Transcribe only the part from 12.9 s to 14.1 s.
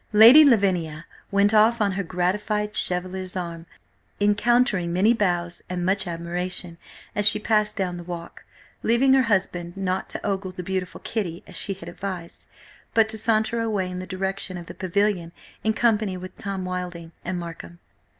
but to saunter away in the